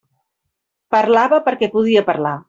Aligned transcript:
Parlava 0.95 1.39
perquè 1.49 1.69
podia 1.77 2.05
parlar. 2.09 2.35